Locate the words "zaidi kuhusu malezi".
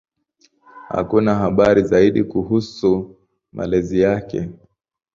1.83-3.99